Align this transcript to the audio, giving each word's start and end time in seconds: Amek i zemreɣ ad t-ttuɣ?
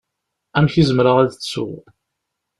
Amek 0.57 0.73
i 0.75 0.83
zemreɣ 0.89 1.17
ad 1.19 1.29
t-ttuɣ? 1.31 1.83